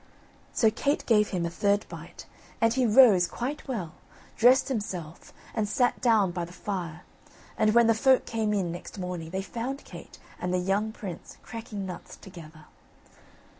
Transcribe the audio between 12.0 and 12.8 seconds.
together.